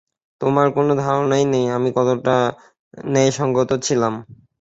তোমার 0.41 0.67
কোনো 0.77 0.91
ধারণাই 1.03 1.43
নেই, 1.53 1.65
আমি 1.77 1.89
কতটা 1.97 2.35
ন্যায়সঙ্গত 3.07 3.71
ছিলাম। 3.85 4.13